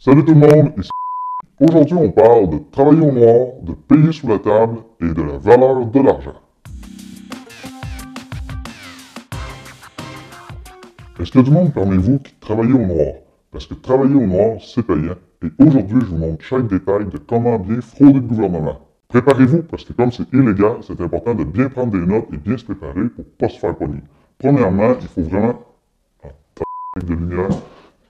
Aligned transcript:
Salut 0.00 0.24
tout 0.24 0.32
le 0.32 0.38
monde, 0.38 0.72
ici 0.78 0.90
Aujourd'hui, 1.58 1.96
on 1.96 2.12
parle 2.12 2.48
de 2.50 2.58
travailler 2.70 3.00
au 3.00 3.10
noir, 3.10 3.48
de 3.62 3.72
payer 3.72 4.12
sous 4.12 4.28
la 4.28 4.38
table 4.38 4.78
et 5.00 5.08
de 5.08 5.22
la 5.22 5.38
valeur 5.38 5.86
de 5.86 6.00
l'argent. 6.00 6.34
Est-ce 11.18 11.32
qu'il 11.32 11.40
y 11.40 11.42
a 11.42 11.46
du 11.46 11.50
monde 11.50 11.74
parmi 11.74 11.96
vous 11.96 12.20
qui 12.20 12.32
travaille 12.34 12.72
au 12.72 12.78
noir? 12.78 13.14
Parce 13.50 13.66
que 13.66 13.74
travailler 13.74 14.14
au 14.14 14.24
noir, 14.24 14.58
c'est 14.60 14.84
payant. 14.84 15.16
Et 15.42 15.48
aujourd'hui, 15.58 16.00
je 16.02 16.06
vous 16.06 16.18
montre 16.18 16.44
chaque 16.44 16.68
détail 16.68 17.06
de 17.06 17.18
comment 17.18 17.58
bien 17.58 17.80
frauder 17.80 18.12
le 18.12 18.20
gouvernement. 18.20 18.78
Préparez-vous, 19.08 19.64
parce 19.64 19.82
que 19.82 19.94
comme 19.94 20.12
c'est 20.12 20.32
illégal, 20.32 20.76
c'est 20.82 21.00
important 21.00 21.34
de 21.34 21.42
bien 21.42 21.68
prendre 21.70 21.90
des 21.90 22.06
notes 22.06 22.28
et 22.32 22.36
bien 22.36 22.56
se 22.56 22.64
préparer 22.64 23.08
pour 23.08 23.24
pas 23.36 23.48
se 23.48 23.58
faire 23.58 23.74
pogner. 23.74 24.02
Premièrement, 24.38 24.94
il 25.00 25.08
faut 25.08 25.22
vraiment... 25.22 25.60
Ah, 26.22 27.00
de 27.00 27.14
lumière, 27.14 27.48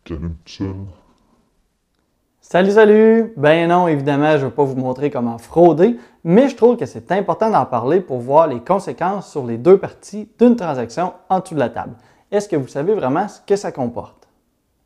qu'allume 0.05 0.35
seul. 0.45 0.75
Salut, 2.51 2.71
salut! 2.71 3.35
Ben 3.37 3.69
non, 3.69 3.89
évidemment, 3.89 4.39
je 4.39 4.47
ne 4.47 4.49
vais 4.49 4.57
pas 4.57 4.65
vous 4.65 4.75
montrer 4.75 5.11
comment 5.11 5.37
frauder, 5.37 5.99
mais 6.25 6.49
je 6.49 6.57
trouve 6.57 6.79
que 6.79 6.87
c'est 6.87 7.13
important 7.13 7.51
d'en 7.51 7.67
parler 7.67 8.01
pour 8.01 8.21
voir 8.21 8.47
les 8.47 8.61
conséquences 8.61 9.31
sur 9.31 9.45
les 9.45 9.59
deux 9.59 9.77
parties 9.77 10.31
d'une 10.39 10.57
transaction 10.57 11.13
en 11.29 11.41
dessous 11.41 11.53
de 11.53 11.59
la 11.59 11.69
table. 11.69 11.93
Est-ce 12.33 12.49
que 12.49 12.57
vous 12.57 12.67
savez 12.67 12.95
vraiment 12.95 13.29
ce 13.29 13.43
que 13.43 13.55
ça 13.55 13.71
comporte? 13.71 14.29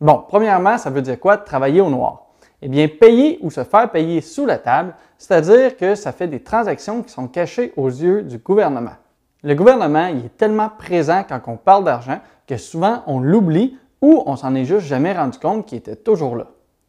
Bon, 0.01 0.25
premièrement, 0.27 0.77
ça 0.77 0.91
veut 0.91 1.03
dire 1.03 1.21
quoi 1.21 1.37
travailler 1.37 1.81
au 1.81 1.89
noir? 1.89 2.33
Eh 2.63 2.69
bien, 2.69 2.89
payer 2.89 3.39
ou 3.43 3.51
se 3.53 3.63
faire 3.63 3.93
payer 3.93 4.23
sous 4.23 4.45
la 4.45 4.59
table, 4.59 4.97
c'est-à-dire 5.17 5.77
que 5.77 5.95
ça 5.95 6.11
fait 6.11 6.27
des 6.27 6.43
transactions 6.43 7.05
qui 7.05 7.13
sont 7.13 7.29
cachées 7.29 7.73
aux 7.77 7.91
yeux 7.91 8.23
du 8.23 8.39
gouvernement. 8.39 8.97
Le 9.45 9.55
gouvernement, 9.55 10.07
il 10.09 10.25
est 10.25 10.37
tellement 10.37 10.69
présent 10.69 11.23
quand 11.29 11.41
on 11.47 11.57
parle 11.57 11.85
d'argent 11.85 12.19
que 12.45 12.57
souvent 12.57 13.05
on 13.07 13.21
l'oublie 13.21 13.79
ou 14.01 14.21
on 14.27 14.35
s'en 14.35 14.53
est 14.57 14.65
juste 14.65 14.89
jamais 14.89 15.13
rendu 15.13 15.39
compte 15.39 15.67
qu'il 15.67 15.79
était 15.79 15.95
toujours 15.95 16.35
là. 16.35 16.49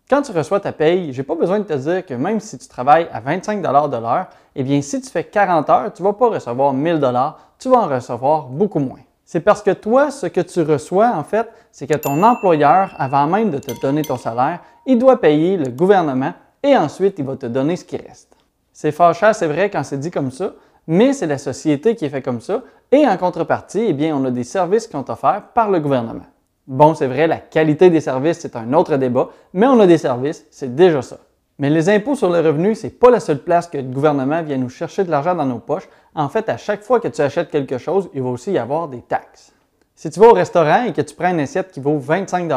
Quand 0.09 0.21
tu 0.21 0.31
reçois 0.33 0.59
ta 0.59 0.73
paye, 0.73 1.13
je 1.13 1.17
n'ai 1.17 1.23
pas 1.23 1.35
besoin 1.35 1.59
de 1.59 1.63
te 1.63 1.73
dire 1.73 2.05
que 2.05 2.13
même 2.13 2.39
si 2.39 2.57
tu 2.57 2.67
travailles 2.67 3.07
à 3.11 3.21
25 3.21 3.61
de 3.61 3.97
l'heure, 3.97 4.27
eh 4.55 4.63
bien, 4.63 4.81
si 4.81 4.99
tu 4.99 5.09
fais 5.09 5.23
40 5.23 5.69
heures, 5.69 5.93
tu 5.93 6.03
vas 6.03 6.13
pas 6.13 6.29
recevoir 6.29 6.73
1000 6.73 6.99
tu 7.57 7.69
vas 7.69 7.77
en 7.77 7.87
recevoir 7.87 8.43
beaucoup 8.47 8.79
moins. 8.79 8.99
C'est 9.23 9.39
parce 9.39 9.63
que 9.63 9.71
toi, 9.71 10.11
ce 10.11 10.27
que 10.27 10.41
tu 10.41 10.61
reçois, 10.61 11.13
en 11.15 11.23
fait, 11.23 11.49
c'est 11.71 11.87
que 11.87 11.97
ton 11.97 12.21
employeur, 12.21 12.93
avant 12.97 13.25
même 13.27 13.49
de 13.49 13.57
te 13.57 13.71
donner 13.81 14.01
ton 14.01 14.17
salaire, 14.17 14.59
il 14.85 14.99
doit 14.99 15.21
payer 15.21 15.55
le 15.55 15.69
gouvernement 15.69 16.33
et 16.61 16.75
ensuite 16.75 17.17
il 17.17 17.25
va 17.25 17.37
te 17.37 17.45
donner 17.45 17.77
ce 17.77 17.85
qui 17.85 17.97
reste. 17.97 18.35
C'est 18.73 18.91
fâcheux, 18.91 19.31
c'est 19.33 19.47
vrai 19.47 19.69
quand 19.69 19.83
c'est 19.83 19.99
dit 19.99 20.11
comme 20.11 20.31
ça, 20.31 20.53
mais 20.85 21.13
c'est 21.13 21.27
la 21.27 21.37
société 21.37 21.95
qui 21.95 22.05
est 22.05 22.09
fait 22.09 22.21
comme 22.21 22.41
ça 22.41 22.63
et 22.91 23.07
en 23.07 23.17
contrepartie, 23.17 23.85
eh 23.87 23.93
bien, 23.93 24.15
on 24.15 24.25
a 24.25 24.31
des 24.31 24.43
services 24.43 24.85
qui 24.85 24.91
sont 24.91 25.09
offerts 25.09 25.43
par 25.53 25.71
le 25.71 25.79
gouvernement. 25.79 26.25
Bon, 26.65 26.93
c'est 26.93 27.07
vrai, 27.07 27.27
la 27.27 27.39
qualité 27.39 27.89
des 27.89 27.99
services, 27.99 28.39
c'est 28.39 28.55
un 28.55 28.71
autre 28.71 28.95
débat, 28.95 29.29
mais 29.53 29.67
on 29.67 29.79
a 29.81 29.85
des 29.87 29.97
services, 29.97 30.45
c'est 30.49 30.73
déjà 30.73 31.01
ça. 31.01 31.17
Mais 31.59 31.69
les 31.69 31.89
impôts 31.89 32.15
sur 32.15 32.29
le 32.29 32.39
revenu, 32.39 32.73
c'est 32.73 32.89
pas 32.89 33.11
la 33.11 33.19
seule 33.19 33.43
place 33.43 33.67
que 33.67 33.77
le 33.77 33.83
gouvernement 33.83 34.41
vient 34.41 34.57
nous 34.57 34.69
chercher 34.69 35.03
de 35.03 35.11
l'argent 35.11 35.35
dans 35.35 35.45
nos 35.45 35.59
poches. 35.59 35.89
En 36.15 36.29
fait, 36.29 36.47
à 36.47 36.55
chaque 36.55 36.83
fois 36.83 37.01
que 37.01 37.09
tu 37.09 37.21
achètes 37.21 37.51
quelque 37.51 37.77
chose, 37.77 38.09
il 38.13 38.21
va 38.23 38.29
aussi 38.29 38.53
y 38.53 38.57
avoir 38.57 38.87
des 38.87 39.01
taxes. 39.01 39.51
Si 39.93 40.09
tu 40.09 40.19
vas 40.19 40.29
au 40.29 40.33
restaurant 40.33 40.85
et 40.85 40.93
que 40.93 41.01
tu 41.01 41.13
prends 41.13 41.29
une 41.29 41.41
assiette 41.41 41.71
qui 41.71 41.79
vaut 41.79 41.99
25 41.99 42.49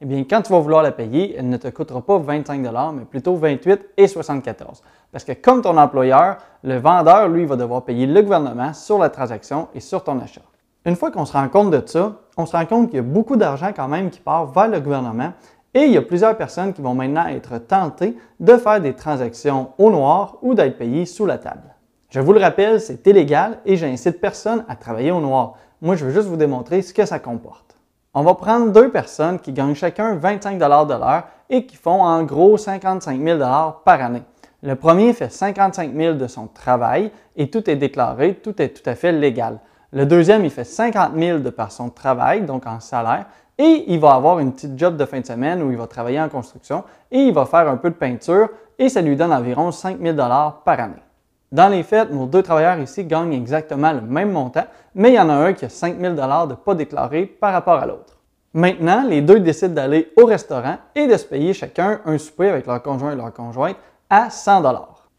eh 0.00 0.04
bien, 0.04 0.24
quand 0.28 0.42
tu 0.42 0.52
vas 0.52 0.60
vouloir 0.60 0.82
la 0.82 0.92
payer, 0.92 1.34
elle 1.36 1.48
ne 1.48 1.56
te 1.56 1.68
coûtera 1.68 2.02
pas 2.02 2.18
25 2.18 2.60
mais 2.94 3.04
plutôt 3.06 3.36
28 3.36 3.86
et 3.96 4.06
74. 4.06 4.82
Parce 5.10 5.24
que 5.24 5.32
comme 5.32 5.62
ton 5.62 5.76
employeur, 5.78 6.36
le 6.62 6.76
vendeur, 6.76 7.28
lui, 7.28 7.46
va 7.46 7.56
devoir 7.56 7.84
payer 7.84 8.06
le 8.06 8.22
gouvernement 8.22 8.72
sur 8.74 8.98
la 8.98 9.08
transaction 9.08 9.68
et 9.74 9.80
sur 9.80 10.04
ton 10.04 10.20
achat. 10.20 10.42
Une 10.86 10.94
fois 10.94 11.10
qu'on 11.10 11.24
se 11.24 11.32
rend 11.32 11.48
compte 11.48 11.72
de 11.72 11.82
ça, 11.84 12.12
on 12.36 12.46
se 12.46 12.56
rend 12.56 12.64
compte 12.64 12.90
qu'il 12.90 12.98
y 12.98 13.00
a 13.00 13.02
beaucoup 13.02 13.36
d'argent 13.36 13.72
quand 13.74 13.88
même 13.88 14.08
qui 14.08 14.20
part 14.20 14.46
vers 14.46 14.68
le 14.68 14.78
gouvernement 14.78 15.32
et 15.74 15.80
il 15.80 15.90
y 15.90 15.96
a 15.96 16.02
plusieurs 16.02 16.36
personnes 16.36 16.72
qui 16.72 16.80
vont 16.80 16.94
maintenant 16.94 17.26
être 17.26 17.58
tentées 17.58 18.16
de 18.38 18.56
faire 18.56 18.80
des 18.80 18.94
transactions 18.94 19.70
au 19.78 19.90
noir 19.90 20.38
ou 20.42 20.54
d'être 20.54 20.78
payées 20.78 21.04
sous 21.04 21.26
la 21.26 21.38
table. 21.38 21.74
Je 22.08 22.20
vous 22.20 22.32
le 22.32 22.38
rappelle, 22.38 22.80
c'est 22.80 23.04
illégal 23.04 23.58
et 23.66 23.76
j'incite 23.76 24.20
personne 24.20 24.64
à 24.68 24.76
travailler 24.76 25.10
au 25.10 25.20
noir. 25.20 25.54
Moi, 25.82 25.96
je 25.96 26.04
veux 26.04 26.12
juste 26.12 26.28
vous 26.28 26.36
démontrer 26.36 26.82
ce 26.82 26.94
que 26.94 27.04
ça 27.04 27.18
comporte. 27.18 27.76
On 28.14 28.22
va 28.22 28.34
prendre 28.34 28.70
deux 28.70 28.92
personnes 28.92 29.40
qui 29.40 29.52
gagnent 29.52 29.74
chacun 29.74 30.14
25 30.14 30.56
de 30.56 30.98
l'heure 31.00 31.24
et 31.50 31.66
qui 31.66 31.74
font 31.74 32.00
en 32.00 32.22
gros 32.22 32.56
55 32.56 33.20
000 33.20 33.40
par 33.40 34.00
année. 34.00 34.22
Le 34.62 34.76
premier 34.76 35.12
fait 35.14 35.32
55 35.32 35.92
000 35.92 36.14
de 36.14 36.28
son 36.28 36.46
travail 36.46 37.10
et 37.34 37.50
tout 37.50 37.68
est 37.68 37.76
déclaré, 37.76 38.36
tout 38.36 38.62
est 38.62 38.68
tout 38.68 38.88
à 38.88 38.94
fait 38.94 39.10
légal. 39.10 39.58
Le 39.96 40.04
deuxième, 40.04 40.44
il 40.44 40.50
fait 40.50 40.64
50 40.64 41.12
000 41.16 41.38
de 41.38 41.48
par 41.48 41.72
son 41.72 41.88
travail, 41.88 42.42
donc 42.42 42.66
en 42.66 42.80
salaire, 42.80 43.24
et 43.56 43.86
il 43.86 43.98
va 43.98 44.12
avoir 44.12 44.40
une 44.40 44.52
petite 44.52 44.78
job 44.78 44.98
de 44.98 45.06
fin 45.06 45.20
de 45.20 45.24
semaine 45.24 45.62
où 45.62 45.70
il 45.70 45.78
va 45.78 45.86
travailler 45.86 46.20
en 46.20 46.28
construction 46.28 46.84
et 47.10 47.20
il 47.20 47.32
va 47.32 47.46
faire 47.46 47.66
un 47.66 47.78
peu 47.78 47.88
de 47.88 47.94
peinture 47.94 48.50
et 48.78 48.90
ça 48.90 49.00
lui 49.00 49.16
donne 49.16 49.32
environ 49.32 49.72
5 49.72 49.98
000 49.98 50.14
par 50.14 50.80
année. 50.80 51.02
Dans 51.50 51.68
les 51.68 51.82
faits, 51.82 52.12
nos 52.12 52.26
deux 52.26 52.42
travailleurs 52.42 52.78
ici 52.78 53.04
gagnent 53.06 53.32
exactement 53.32 53.90
le 53.90 54.02
même 54.02 54.32
montant, 54.32 54.66
mais 54.94 55.12
il 55.12 55.14
y 55.14 55.18
en 55.18 55.30
a 55.30 55.34
un 55.34 55.54
qui 55.54 55.64
a 55.64 55.70
5 55.70 55.98
000 55.98 56.12
de 56.12 56.54
pas 56.56 56.74
déclaré 56.74 57.24
par 57.24 57.54
rapport 57.54 57.78
à 57.78 57.86
l'autre. 57.86 58.18
Maintenant, 58.52 59.02
les 59.08 59.22
deux 59.22 59.40
décident 59.40 59.72
d'aller 59.72 60.12
au 60.18 60.26
restaurant 60.26 60.76
et 60.94 61.06
de 61.06 61.16
se 61.16 61.24
payer 61.24 61.54
chacun 61.54 62.00
un 62.04 62.18
souper 62.18 62.50
avec 62.50 62.66
leur 62.66 62.82
conjoint 62.82 63.12
et 63.12 63.16
leur 63.16 63.32
conjointe 63.32 63.78
à 64.10 64.28
100 64.28 64.60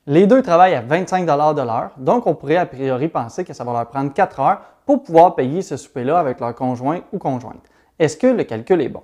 les 0.07 0.25
deux 0.25 0.41
travaillent 0.41 0.75
à 0.75 0.81
25 0.81 1.25
de 1.25 1.61
l'heure, 1.61 1.91
donc 1.97 2.27
on 2.27 2.33
pourrait 2.33 2.55
a 2.55 2.65
priori 2.65 3.09
penser 3.09 3.43
que 3.43 3.51
ça 3.53 3.65
va 3.65 3.73
leur 3.73 3.87
prendre 3.87 4.13
4 4.13 4.39
heures 4.39 4.61
pour 4.85 5.03
pouvoir 5.03 5.35
payer 5.35 5.61
ce 5.61 5.75
souper-là 5.75 6.17
avec 6.17 6.39
leur 6.39 6.55
conjoint 6.55 7.01
ou 7.11 7.17
conjointe. 7.17 7.61
Est-ce 7.99 8.15
que 8.15 8.27
le 8.27 8.45
calcul 8.45 8.79
est 8.81 8.87
bon? 8.87 9.03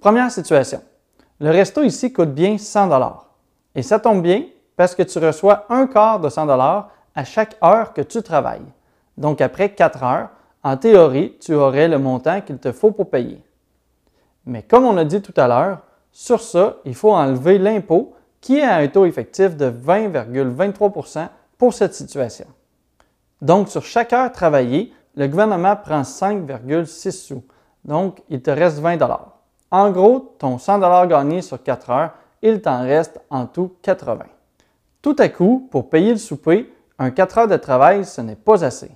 Première 0.00 0.30
situation. 0.30 0.80
Le 1.40 1.50
resto 1.50 1.82
ici 1.82 2.10
coûte 2.10 2.32
bien 2.32 2.56
100 2.56 2.88
Et 3.74 3.82
ça 3.82 3.98
tombe 3.98 4.22
bien 4.22 4.44
parce 4.76 4.94
que 4.94 5.02
tu 5.02 5.18
reçois 5.18 5.66
un 5.68 5.86
quart 5.86 6.18
de 6.18 6.30
100 6.30 6.48
à 6.48 7.24
chaque 7.24 7.56
heure 7.62 7.92
que 7.92 8.00
tu 8.00 8.22
travailles. 8.22 8.66
Donc 9.18 9.42
après 9.42 9.68
4 9.74 10.02
heures, 10.02 10.28
en 10.62 10.78
théorie, 10.78 11.36
tu 11.38 11.52
aurais 11.54 11.88
le 11.88 11.98
montant 11.98 12.40
qu'il 12.40 12.58
te 12.58 12.72
faut 12.72 12.92
pour 12.92 13.10
payer. 13.10 13.42
Mais 14.46 14.62
comme 14.62 14.86
on 14.86 14.96
a 14.96 15.04
dit 15.04 15.20
tout 15.20 15.38
à 15.38 15.46
l'heure, 15.48 15.80
sur 16.12 16.40
ça, 16.40 16.76
il 16.86 16.94
faut 16.94 17.12
enlever 17.12 17.58
l'impôt 17.58 18.14
qui 18.40 18.58
est 18.58 18.64
un 18.64 18.86
taux 18.88 19.04
effectif 19.04 19.56
de 19.56 19.70
20,23% 19.70 21.28
pour 21.58 21.74
cette 21.74 21.94
situation. 21.94 22.46
Donc, 23.42 23.68
sur 23.68 23.84
chaque 23.84 24.12
heure 24.12 24.32
travaillée, 24.32 24.92
le 25.16 25.26
gouvernement 25.26 25.76
prend 25.76 26.02
5,6 26.02 27.10
sous. 27.10 27.42
Donc, 27.84 28.22
il 28.28 28.42
te 28.42 28.50
reste 28.50 28.78
20 28.78 28.98
En 29.70 29.90
gros, 29.90 30.34
ton 30.38 30.58
100 30.58 31.06
gagné 31.06 31.42
sur 31.42 31.62
4 31.62 31.90
heures, 31.90 32.12
il 32.42 32.60
t'en 32.60 32.82
reste 32.82 33.20
en 33.30 33.46
tout 33.46 33.72
80. 33.82 34.24
Tout 35.02 35.16
à 35.18 35.28
coup, 35.28 35.68
pour 35.70 35.88
payer 35.88 36.12
le 36.12 36.18
souper, 36.18 36.72
un 36.98 37.10
4 37.10 37.38
heures 37.38 37.48
de 37.48 37.56
travail, 37.56 38.04
ce 38.04 38.20
n'est 38.20 38.36
pas 38.36 38.64
assez. 38.64 38.90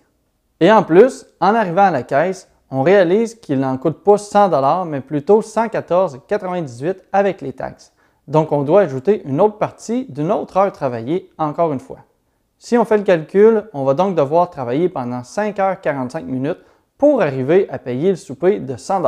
Et 0.61 0.71
en 0.71 0.83
plus, 0.83 1.27
en 1.41 1.55
arrivant 1.55 1.85
à 1.85 1.91
la 1.91 2.03
caisse, 2.03 2.49
on 2.71 2.83
réalise 2.83 3.35
qu'il 3.35 3.61
n'en 3.61 3.79
coûte 3.79 4.03
pas 4.03 4.19
100 4.19 4.85
mais 4.87 5.01
plutôt 5.01 5.41
114,98 5.41 6.97
avec 7.13 7.41
les 7.41 7.53
taxes. 7.53 7.94
Donc, 8.29 8.53
on 8.53 8.63
doit 8.63 8.83
ajouter 8.83 9.23
une 9.25 9.41
autre 9.41 9.59
partie 9.59 10.07
d'une 10.09 10.33
autre 10.33 10.57
heure 10.57 10.73
travaillée 10.73 11.31
encore 11.39 11.73
une 11.73 11.81
fois. 11.81 11.99
Si 12.59 12.79
on 12.79 12.85
fait 12.85 12.97
le 12.97 13.03
calcul, 13.03 13.65
on 13.75 13.85
va 13.85 13.95
donc 13.95 14.15
devoir 14.15 14.49
travailler 14.49 14.89
pendant 14.89 15.21
5h45 15.21 16.25
minutes 16.25 16.61
pour 16.97 17.21
arriver 17.21 17.69
à 17.69 17.79
payer 17.79 18.11
le 18.11 18.17
souper 18.17 18.59
de 18.61 18.77
100 18.77 19.03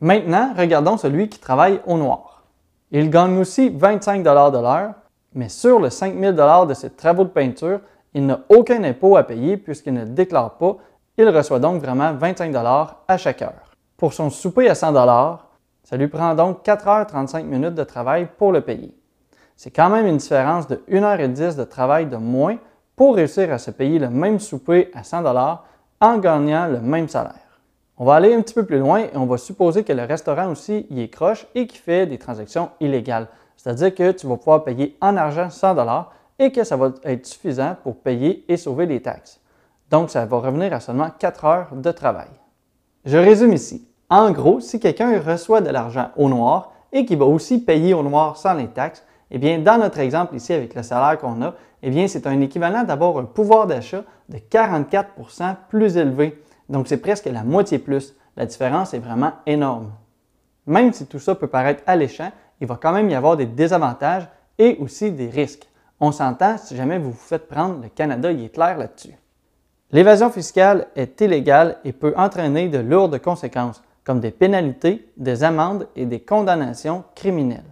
Maintenant, 0.00 0.54
regardons 0.56 0.96
celui 0.96 1.28
qui 1.28 1.38
travaille 1.38 1.80
au 1.86 1.98
noir. 1.98 2.44
Il 2.90 3.10
gagne 3.10 3.38
aussi 3.38 3.68
25 3.68 4.22
de 4.22 4.30
l'heure, 4.58 4.94
mais 5.34 5.48
sur 5.48 5.78
le 5.78 5.90
5 5.90 6.18
000 6.18 6.66
de 6.66 6.74
ses 6.74 6.90
travaux 6.90 7.24
de 7.24 7.28
peinture, 7.28 7.80
il 8.14 8.26
n'a 8.26 8.40
aucun 8.48 8.82
impôt 8.84 9.16
à 9.16 9.22
payer 9.22 9.56
puisqu'il 9.56 9.94
ne 9.94 10.04
déclare 10.04 10.56
pas. 10.58 10.76
Il 11.16 11.28
reçoit 11.28 11.58
donc 11.58 11.80
vraiment 11.82 12.14
25 12.14 12.54
à 13.08 13.16
chaque 13.16 13.42
heure. 13.42 13.72
Pour 13.96 14.12
son 14.12 14.30
souper 14.30 14.68
à 14.68 14.74
100 14.74 14.94
ça 15.92 15.98
lui 15.98 16.08
prend 16.08 16.34
donc 16.34 16.64
4h35 16.64 17.44
minutes 17.44 17.74
de 17.74 17.84
travail 17.84 18.26
pour 18.38 18.50
le 18.50 18.62
payer. 18.62 18.96
C'est 19.56 19.70
quand 19.70 19.90
même 19.90 20.06
une 20.06 20.16
différence 20.16 20.66
de 20.66 20.76
1h10 20.90 21.54
de 21.54 21.64
travail 21.64 22.06
de 22.06 22.16
moins 22.16 22.56
pour 22.96 23.16
réussir 23.16 23.52
à 23.52 23.58
se 23.58 23.70
payer 23.70 23.98
le 23.98 24.08
même 24.08 24.40
souper 24.40 24.90
à 24.94 25.04
100 25.04 25.22
en 26.00 26.16
gagnant 26.16 26.66
le 26.68 26.80
même 26.80 27.08
salaire. 27.08 27.60
On 27.98 28.06
va 28.06 28.14
aller 28.14 28.32
un 28.32 28.40
petit 28.40 28.54
peu 28.54 28.64
plus 28.64 28.78
loin 28.78 29.00
et 29.00 29.10
on 29.16 29.26
va 29.26 29.36
supposer 29.36 29.84
que 29.84 29.92
le 29.92 30.04
restaurant 30.04 30.50
aussi 30.50 30.86
y 30.88 31.02
est 31.02 31.10
croche 31.10 31.46
et 31.54 31.66
qu'il 31.66 31.80
fait 31.80 32.06
des 32.06 32.16
transactions 32.16 32.70
illégales. 32.80 33.28
C'est-à-dire 33.58 33.94
que 33.94 34.12
tu 34.12 34.26
vas 34.26 34.38
pouvoir 34.38 34.64
payer 34.64 34.96
en 35.02 35.18
argent 35.18 35.50
100 35.50 35.76
et 36.38 36.52
que 36.52 36.64
ça 36.64 36.78
va 36.78 36.92
être 37.04 37.26
suffisant 37.26 37.76
pour 37.82 37.98
payer 37.98 38.46
et 38.48 38.56
sauver 38.56 38.86
les 38.86 39.02
taxes. 39.02 39.42
Donc, 39.90 40.08
ça 40.08 40.24
va 40.24 40.38
revenir 40.38 40.72
à 40.72 40.80
seulement 40.80 41.10
4 41.10 41.44
heures 41.44 41.68
de 41.74 41.92
travail. 41.92 42.30
Je 43.04 43.18
résume 43.18 43.52
ici. 43.52 43.91
En 44.12 44.30
gros, 44.30 44.60
si 44.60 44.78
quelqu'un 44.78 45.18
reçoit 45.18 45.62
de 45.62 45.70
l'argent 45.70 46.10
au 46.18 46.28
noir 46.28 46.74
et 46.92 47.06
qui 47.06 47.16
va 47.16 47.24
aussi 47.24 47.58
payer 47.58 47.94
au 47.94 48.02
noir 48.02 48.36
sans 48.36 48.52
les 48.52 48.68
taxes, 48.68 49.06
eh 49.30 49.38
bien, 49.38 49.58
dans 49.58 49.78
notre 49.78 50.00
exemple 50.00 50.36
ici 50.36 50.52
avec 50.52 50.74
le 50.74 50.82
salaire 50.82 51.16
qu'on 51.18 51.40
a, 51.40 51.54
eh 51.82 51.88
bien, 51.88 52.06
c'est 52.06 52.26
un 52.26 52.38
équivalent 52.42 52.84
d'avoir 52.84 53.16
un 53.16 53.24
pouvoir 53.24 53.66
d'achat 53.66 54.04
de 54.28 54.36
44% 54.36 55.56
plus 55.70 55.96
élevé. 55.96 56.42
Donc, 56.68 56.88
c'est 56.88 56.98
presque 56.98 57.24
la 57.24 57.42
moitié 57.42 57.78
plus. 57.78 58.14
La 58.36 58.44
différence 58.44 58.92
est 58.92 58.98
vraiment 58.98 59.32
énorme. 59.46 59.90
Même 60.66 60.92
si 60.92 61.06
tout 61.06 61.18
ça 61.18 61.34
peut 61.34 61.46
paraître 61.46 61.82
alléchant, 61.86 62.32
il 62.60 62.66
va 62.66 62.76
quand 62.76 62.92
même 62.92 63.08
y 63.08 63.14
avoir 63.14 63.38
des 63.38 63.46
désavantages 63.46 64.28
et 64.58 64.76
aussi 64.78 65.10
des 65.10 65.30
risques. 65.30 65.66
On 66.00 66.12
s'entend 66.12 66.58
si 66.58 66.76
jamais 66.76 66.98
vous 66.98 67.12
vous 67.12 67.16
faites 67.16 67.48
prendre, 67.48 67.80
le 67.82 67.88
Canada 67.88 68.30
y 68.30 68.44
est 68.44 68.50
clair 68.50 68.76
là-dessus. 68.76 69.16
L'évasion 69.90 70.28
fiscale 70.28 70.88
est 70.96 71.18
illégale 71.22 71.78
et 71.86 71.94
peut 71.94 72.12
entraîner 72.14 72.68
de 72.68 72.78
lourdes 72.78 73.18
conséquences, 73.18 73.82
comme 74.04 74.20
des 74.20 74.30
pénalités, 74.30 75.08
des 75.16 75.44
amendes 75.44 75.88
et 75.96 76.06
des 76.06 76.20
condamnations 76.20 77.04
criminelles. 77.14 77.62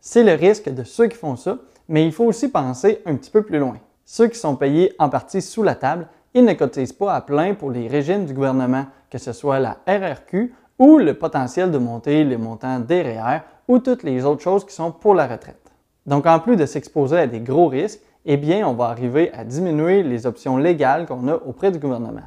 C'est 0.00 0.24
le 0.24 0.34
risque 0.34 0.68
de 0.68 0.82
ceux 0.82 1.06
qui 1.06 1.16
font 1.16 1.36
ça, 1.36 1.58
mais 1.88 2.04
il 2.06 2.12
faut 2.12 2.24
aussi 2.24 2.48
penser 2.48 3.02
un 3.06 3.14
petit 3.16 3.30
peu 3.30 3.42
plus 3.42 3.58
loin. 3.58 3.76
Ceux 4.04 4.28
qui 4.28 4.38
sont 4.38 4.56
payés 4.56 4.92
en 4.98 5.08
partie 5.08 5.42
sous 5.42 5.62
la 5.62 5.74
table, 5.74 6.08
ils 6.34 6.44
ne 6.44 6.52
cotisent 6.54 6.92
pas 6.92 7.14
à 7.14 7.20
plein 7.20 7.54
pour 7.54 7.70
les 7.70 7.88
régimes 7.88 8.24
du 8.24 8.34
gouvernement, 8.34 8.86
que 9.10 9.18
ce 9.18 9.32
soit 9.32 9.58
la 9.58 9.78
RRQ 9.86 10.54
ou 10.78 10.98
le 10.98 11.14
potentiel 11.14 11.70
de 11.70 11.78
monter 11.78 12.24
les 12.24 12.36
montants 12.36 12.80
des 12.80 13.02
REER 13.02 13.40
ou 13.68 13.78
toutes 13.78 14.02
les 14.02 14.24
autres 14.24 14.42
choses 14.42 14.64
qui 14.64 14.74
sont 14.74 14.92
pour 14.92 15.14
la 15.14 15.26
retraite. 15.26 15.70
Donc 16.06 16.26
en 16.26 16.40
plus 16.40 16.56
de 16.56 16.66
s'exposer 16.66 17.18
à 17.18 17.26
des 17.26 17.40
gros 17.40 17.68
risques, 17.68 18.00
eh 18.24 18.36
bien 18.36 18.66
on 18.66 18.72
va 18.72 18.86
arriver 18.86 19.32
à 19.32 19.44
diminuer 19.44 20.02
les 20.02 20.26
options 20.26 20.56
légales 20.56 21.06
qu'on 21.06 21.28
a 21.28 21.34
auprès 21.34 21.70
du 21.70 21.78
gouvernement. 21.78 22.22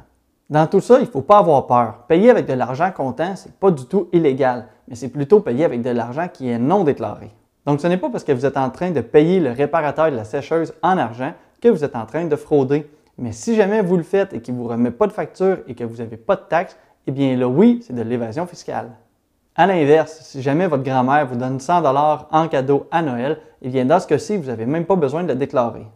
Dans 0.54 0.68
tout 0.68 0.78
ça, 0.78 0.98
il 1.00 1.06
ne 1.06 1.10
faut 1.10 1.20
pas 1.20 1.38
avoir 1.38 1.66
peur. 1.66 2.04
Payer 2.06 2.30
avec 2.30 2.46
de 2.46 2.52
l'argent 2.52 2.92
comptant, 2.92 3.34
ce 3.34 3.48
n'est 3.48 3.54
pas 3.58 3.72
du 3.72 3.86
tout 3.86 4.08
illégal, 4.12 4.68
mais 4.86 4.94
c'est 4.94 5.08
plutôt 5.08 5.40
payer 5.40 5.64
avec 5.64 5.82
de 5.82 5.90
l'argent 5.90 6.28
qui 6.32 6.48
est 6.48 6.60
non 6.60 6.84
déclaré. 6.84 7.32
Donc 7.66 7.80
ce 7.80 7.88
n'est 7.88 7.96
pas 7.96 8.08
parce 8.08 8.22
que 8.22 8.30
vous 8.30 8.46
êtes 8.46 8.56
en 8.56 8.70
train 8.70 8.92
de 8.92 9.00
payer 9.00 9.40
le 9.40 9.50
réparateur 9.50 10.12
de 10.12 10.16
la 10.16 10.22
sécheuse 10.22 10.72
en 10.80 10.96
argent 10.96 11.32
que 11.60 11.66
vous 11.66 11.82
êtes 11.82 11.96
en 11.96 12.06
train 12.06 12.26
de 12.26 12.36
frauder. 12.36 12.88
Mais 13.18 13.32
si 13.32 13.56
jamais 13.56 13.82
vous 13.82 13.96
le 13.96 14.04
faites 14.04 14.32
et 14.32 14.40
qu'il 14.40 14.54
ne 14.54 14.60
vous 14.60 14.68
remet 14.68 14.92
pas 14.92 15.08
de 15.08 15.12
facture 15.12 15.58
et 15.66 15.74
que 15.74 15.82
vous 15.82 15.96
n'avez 15.96 16.16
pas 16.16 16.36
de 16.36 16.42
taxes, 16.48 16.76
eh 17.08 17.10
bien 17.10 17.36
là 17.36 17.48
oui, 17.48 17.80
c'est 17.84 17.96
de 17.96 18.02
l'évasion 18.02 18.46
fiscale. 18.46 18.92
À 19.56 19.66
l'inverse, 19.66 20.20
si 20.22 20.40
jamais 20.40 20.68
votre 20.68 20.84
grand-mère 20.84 21.26
vous 21.26 21.34
donne 21.34 21.58
100 21.58 21.82
dollars 21.82 22.28
en 22.30 22.46
cadeau 22.46 22.86
à 22.92 23.02
Noël, 23.02 23.40
eh 23.60 23.70
bien 23.70 23.84
dans 23.86 23.98
ce 23.98 24.06
cas-ci, 24.06 24.36
vous 24.36 24.46
n'avez 24.46 24.66
même 24.66 24.84
pas 24.84 24.94
besoin 24.94 25.24
de 25.24 25.28
le 25.30 25.34
déclarer. 25.34 25.88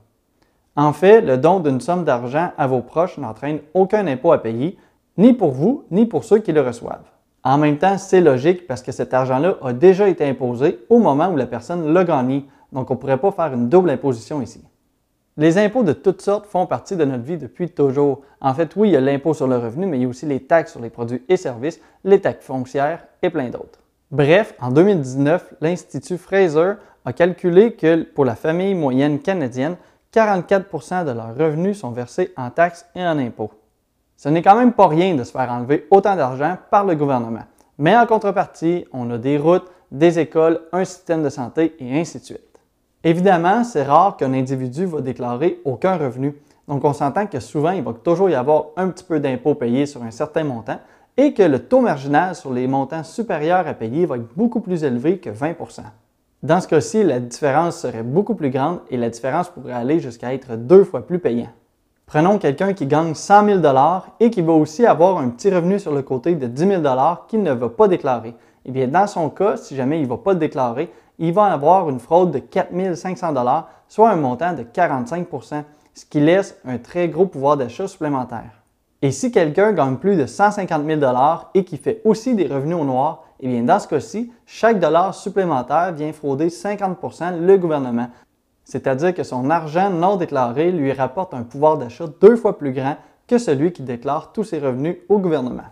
En 0.79 0.93
fait, 0.93 1.23
le 1.23 1.39
don 1.39 1.59
d'une 1.59 1.81
somme 1.81 2.05
d'argent 2.05 2.53
à 2.57 2.69
vos 2.69 2.83
proches 2.83 3.19
n'entraîne 3.19 3.59
aucun 3.75 4.07
impôt 4.07 4.31
à 4.31 4.41
payer, 4.41 4.79
ni 5.17 5.33
pour 5.33 5.51
vous, 5.51 5.83
ni 5.91 6.07
pour 6.07 6.23
ceux 6.23 6.39
qui 6.39 6.53
le 6.53 6.61
reçoivent. 6.61 7.11
En 7.43 7.59
même 7.59 7.79
temps, 7.79 7.99
c'est 7.99 8.21
logique 8.21 8.69
parce 8.69 8.83
que 8.83 8.93
cet 8.93 9.13
argent-là 9.13 9.57
a 9.61 9.73
déjà 9.73 10.09
été 10.09 10.25
imposé 10.25 10.79
au 10.89 11.01
moment 11.01 11.31
où 11.31 11.37
la 11.37 11.47
personne 11.47 11.93
l'a 11.93 12.05
gagné, 12.05 12.47
donc 12.71 12.93
on 12.93 12.95
ne 12.95 12.99
pourrait 13.01 13.19
pas 13.19 13.33
faire 13.33 13.53
une 13.53 13.69
double 13.69 13.91
imposition 13.91 14.41
ici. 14.41 14.63
Les 15.37 15.59
impôts 15.59 15.83
de 15.83 15.93
toutes 15.93 16.23
sortes 16.23 16.47
font 16.47 16.67
partie 16.67 16.95
de 16.95 17.05
notre 17.05 17.25
vie 17.25 17.39
depuis 17.39 17.69
toujours. 17.69 18.21
En 18.41 18.55
fait, 18.55 18.77
oui, 18.77 18.91
il 18.91 18.93
y 18.93 18.97
a 18.97 19.01
l'impôt 19.01 19.35
sur 19.35 19.49
le 19.49 19.57
revenu, 19.57 19.87
mais 19.87 19.99
il 19.99 20.03
y 20.03 20.07
a 20.07 20.09
aussi 20.09 20.27
les 20.27 20.45
taxes 20.45 20.71
sur 20.71 20.81
les 20.81 20.91
produits 20.91 21.25
et 21.29 21.37
services, 21.37 21.81
les 22.05 22.21
taxes 22.21 22.47
foncières 22.47 23.05
et 23.23 23.31
plein 23.31 23.49
d'autres. 23.49 23.81
Bref, 24.13 24.55
en 24.61 24.71
2019, 24.71 25.55
l'Institut 25.61 26.19
Fraser 26.19 26.75
a 27.05 27.13
calculé 27.13 27.73
que 27.73 28.05
pour 28.05 28.25
la 28.25 28.37
famille 28.37 28.75
moyenne 28.75 29.19
canadienne, 29.19 29.77
44% 30.15 31.05
de 31.05 31.11
leurs 31.11 31.37
revenus 31.37 31.79
sont 31.79 31.91
versés 31.91 32.33
en 32.37 32.51
taxes 32.51 32.87
et 32.95 33.03
en 33.03 33.19
impôts. 33.19 33.53
Ce 34.17 34.29
n'est 34.29 34.43
quand 34.43 34.57
même 34.57 34.73
pas 34.73 34.89
rien 34.89 35.15
de 35.15 35.23
se 35.23 35.31
faire 35.31 35.51
enlever 35.51 35.87
autant 35.91 36.17
d'argent 36.17 36.57
par 36.71 36.85
le 36.85 36.95
gouvernement. 36.95 37.45
Mais 37.79 37.97
en 37.97 38.07
contrepartie, 38.07 38.85
on 38.93 39.11
a 39.11 39.19
des 39.19 39.39
routes, 39.39 39.71
des 39.93 40.19
écoles, 40.19 40.61
un 40.73 40.85
système 40.85 41.23
de 41.23 41.29
santé 41.29 41.77
et 41.79 42.01
ainsi 42.01 42.19
de 42.19 42.25
suite. 42.25 42.41
Évidemment, 43.05 43.63
c'est 43.63 43.85
rare 43.85 44.17
qu'un 44.17 44.33
individu 44.33 44.87
va 44.87 45.01
déclarer 45.01 45.61
aucun 45.65 45.97
revenu. 45.97 46.35
Donc, 46.67 46.85
on 46.85 46.93
s'entend 46.93 47.27
que 47.27 47.39
souvent, 47.39 47.71
il 47.71 47.85
va 47.85 47.93
toujours 47.93 48.29
y 48.29 48.35
avoir 48.35 48.67
un 48.77 48.89
petit 48.89 49.05
peu 49.05 49.21
d'impôt 49.21 49.55
payé 49.55 49.87
sur 49.87 50.03
un 50.03 50.11
certain 50.11 50.43
montant 50.43 50.81
et 51.17 51.33
que 51.33 51.43
le 51.43 51.61
taux 51.61 51.81
marginal 51.81 52.35
sur 52.35 52.53
les 52.53 52.67
montants 52.67 53.05
supérieurs 53.05 53.67
à 53.67 53.75
payer 53.75 54.05
va 54.07 54.17
être 54.17 54.35
beaucoup 54.37 54.61
plus 54.61 54.85
élevé 54.85 55.19
que 55.19 55.31
20 55.31 55.55
Dans 56.43 56.61
ce 56.61 56.69
cas-ci, 56.69 57.03
la 57.03 57.19
différence 57.19 57.79
serait 57.79 58.05
beaucoup 58.05 58.37
plus 58.37 58.51
grande 58.51 58.79
et 58.91 58.97
la 58.97 59.11
différence 59.11 59.49
pourrait 59.49 59.73
aller 59.73 59.99
jusqu'à 59.99 60.33
être 60.33 60.55
deux 60.57 60.85
fois 60.85 61.05
plus 61.05 61.19
payant. 61.19 61.49
Prenons 62.07 62.39
quelqu'un 62.39 62.75
qui 62.75 62.87
gagne 62.87 63.15
100 63.15 63.61
000 63.61 63.61
et 64.21 64.31
qui 64.31 64.41
va 64.43 64.53
aussi 64.53 64.87
avoir 64.87 65.19
un 65.19 65.31
petit 65.31 65.51
revenu 65.51 65.81
sur 65.81 65.93
le 65.93 66.03
côté 66.03 66.37
de 66.37 66.47
10 66.47 66.83
000 66.83 66.83
qu'il 67.27 67.43
ne 67.43 67.53
va 67.53 67.69
pas 67.69 67.89
déclarer. 67.89 68.37
Eh 68.65 68.71
bien, 68.71 68.87
dans 68.87 69.09
son 69.09 69.31
cas, 69.31 69.57
si 69.57 69.75
jamais 69.75 69.99
il 69.99 70.05
ne 70.05 70.09
va 70.09 70.17
pas 70.17 70.33
le 70.33 70.39
déclarer, 70.39 70.93
il 71.19 71.33
va 71.33 71.47
avoir 71.47 71.91
une 71.91 71.99
fraude 71.99 72.31
de 72.31 72.39
4 72.39 72.95
500 72.95 73.35
soit 73.89 74.11
un 74.11 74.17
montant 74.17 74.53
de 74.53 74.63
45% 74.63 75.65
ce 75.93 76.05
qui 76.05 76.21
laisse 76.21 76.57
un 76.65 76.79
très 76.79 77.09
gros 77.09 77.27
pouvoir 77.27 77.57
d'achat 77.57 77.89
supplémentaire. 77.89 78.63
Et 79.03 79.11
si 79.11 79.33
quelqu'un 79.33 79.73
gagne 79.73 79.97
plus 79.97 80.17
de 80.17 80.27
150 80.27 80.87
000 80.87 81.01
et 81.55 81.65
qui 81.65 81.77
fait 81.77 82.01
aussi 82.05 82.37
des 82.37 82.47
revenus 82.47 82.77
au 82.77 82.85
noir, 82.85 83.25
eh 83.41 83.49
bien 83.49 83.63
dans 83.63 83.79
ce 83.79 83.89
cas-ci, 83.89 84.33
chaque 84.47 84.81
dollar 84.81 85.15
supplémentaire 85.15 85.93
vient 85.93 86.13
frauder 86.13 86.49
50% 86.49 87.41
le 87.41 87.57
gouvernement. 87.57 88.09
C'est-à-dire 88.65 89.15
que 89.15 89.23
son 89.23 89.49
argent 89.51 89.91
non 89.91 90.17
déclaré 90.17 90.73
lui 90.73 90.93
rapporte 90.93 91.35
un 91.35 91.43
pouvoir 91.43 91.79
d'achat 91.79 92.07
deux 92.21 92.37
fois 92.37 92.59
plus 92.59 92.73
grand 92.73 92.97
que 93.27 93.39
celui 93.39 93.73
qui 93.73 93.83
déclare 93.83 94.33
tous 94.33 94.45
ses 94.45 94.59
revenus 94.59 94.97
au 95.09 95.19
gouvernement. 95.19 95.65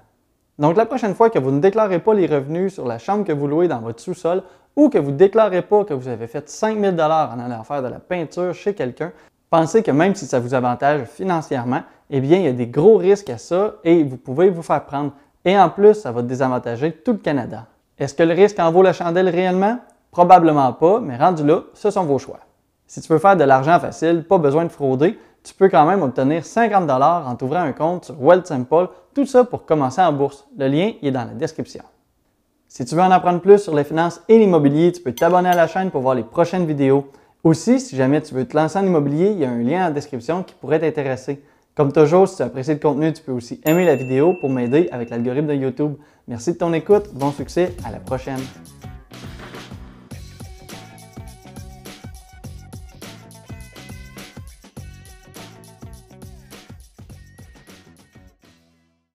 Donc 0.58 0.76
la 0.76 0.86
prochaine 0.86 1.14
fois 1.14 1.28
que 1.28 1.38
vous 1.38 1.50
ne 1.50 1.60
déclarez 1.60 1.98
pas 1.98 2.14
les 2.14 2.26
revenus 2.26 2.72
sur 2.72 2.86
la 2.86 2.98
chambre 2.98 3.24
que 3.24 3.32
vous 3.32 3.46
louez 3.46 3.68
dans 3.68 3.80
votre 3.80 4.00
sous-sol 4.00 4.42
ou 4.74 4.88
que 4.88 4.98
vous 4.98 5.10
ne 5.10 5.16
déclarez 5.16 5.62
pas 5.62 5.84
que 5.84 5.94
vous 5.94 6.08
avez 6.08 6.26
fait 6.26 6.48
5 6.48 6.78
000 6.78 6.94
en 6.94 6.98
allant 7.00 7.64
faire 7.64 7.82
de 7.82 7.88
la 7.88 7.98
peinture 7.98 8.54
chez 8.54 8.74
quelqu'un, 8.74 9.12
pensez 9.50 9.82
que 9.82 9.90
même 9.90 10.14
si 10.14 10.26
ça 10.26 10.38
vous 10.38 10.54
avantage 10.54 11.06
financièrement, 11.06 11.82
eh 12.10 12.20
bien, 12.20 12.38
il 12.38 12.44
y 12.44 12.48
a 12.48 12.52
des 12.52 12.68
gros 12.68 12.96
risques 12.96 13.30
à 13.30 13.38
ça 13.38 13.76
et 13.84 14.04
vous 14.04 14.16
pouvez 14.16 14.50
vous 14.50 14.62
faire 14.62 14.84
prendre. 14.84 15.12
Et 15.46 15.56
en 15.56 15.70
plus, 15.70 15.94
ça 15.94 16.10
va 16.10 16.22
désavantager 16.22 16.92
tout 16.92 17.12
le 17.12 17.18
Canada. 17.18 17.66
Est-ce 17.98 18.14
que 18.14 18.24
le 18.24 18.34
risque 18.34 18.58
en 18.58 18.70
vaut 18.72 18.82
la 18.82 18.92
chandelle 18.92 19.28
réellement? 19.28 19.78
Probablement 20.10 20.72
pas, 20.72 20.98
mais 21.00 21.16
rendu 21.16 21.46
là, 21.46 21.62
ce 21.72 21.88
sont 21.90 22.04
vos 22.04 22.18
choix. 22.18 22.40
Si 22.88 23.00
tu 23.00 23.12
veux 23.12 23.18
faire 23.18 23.36
de 23.36 23.44
l'argent 23.44 23.78
facile, 23.78 24.24
pas 24.28 24.38
besoin 24.38 24.64
de 24.64 24.70
frauder, 24.70 25.18
tu 25.44 25.54
peux 25.54 25.68
quand 25.68 25.86
même 25.86 26.02
obtenir 26.02 26.44
50 26.44 26.90
en 26.90 27.36
t'ouvrant 27.36 27.60
un 27.60 27.72
compte 27.72 28.06
sur 28.06 28.20
Wealth 28.20 28.52
tout 29.14 29.24
ça 29.24 29.44
pour 29.44 29.64
commencer 29.64 30.02
en 30.02 30.12
bourse. 30.12 30.48
Le 30.58 30.66
lien 30.66 30.92
est 31.00 31.12
dans 31.12 31.24
la 31.24 31.34
description. 31.34 31.84
Si 32.66 32.84
tu 32.84 32.96
veux 32.96 33.02
en 33.02 33.10
apprendre 33.12 33.40
plus 33.40 33.58
sur 33.58 33.74
les 33.74 33.84
finances 33.84 34.20
et 34.28 34.38
l'immobilier, 34.38 34.90
tu 34.90 35.00
peux 35.00 35.12
t'abonner 35.12 35.48
à 35.48 35.54
la 35.54 35.68
chaîne 35.68 35.92
pour 35.92 36.00
voir 36.00 36.16
les 36.16 36.24
prochaines 36.24 36.66
vidéos. 36.66 37.06
Aussi, 37.44 37.78
si 37.78 37.94
jamais 37.94 38.20
tu 38.20 38.34
veux 38.34 38.46
te 38.46 38.56
lancer 38.56 38.80
en 38.80 38.84
immobilier, 38.84 39.30
il 39.30 39.38
y 39.38 39.44
a 39.44 39.50
un 39.50 39.62
lien 39.62 39.86
en 39.86 39.90
description 39.90 40.42
qui 40.42 40.54
pourrait 40.54 40.80
t'intéresser. 40.80 41.40
Comme 41.76 41.92
toujours, 41.92 42.26
si 42.26 42.36
tu 42.36 42.42
apprécies 42.42 42.72
le 42.72 42.78
contenu, 42.78 43.12
tu 43.12 43.22
peux 43.22 43.32
aussi 43.32 43.60
aimer 43.66 43.84
la 43.84 43.96
vidéo 43.96 44.32
pour 44.32 44.48
m'aider 44.48 44.88
avec 44.92 45.10
l'algorithme 45.10 45.48
de 45.48 45.54
YouTube. 45.54 45.92
Merci 46.26 46.54
de 46.54 46.56
ton 46.56 46.72
écoute, 46.72 47.12
bon 47.12 47.32
succès, 47.32 47.74
à 47.84 47.92
la 47.92 47.98
prochaine. 47.98 48.40